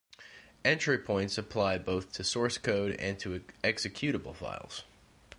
[0.65, 4.83] Entry points apply both to source code and to executable files.